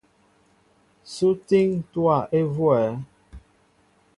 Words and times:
Sú 1.11 1.27
étííŋ 1.35 1.67
ntówa 1.81 2.17
huwɛέ? 2.53 2.85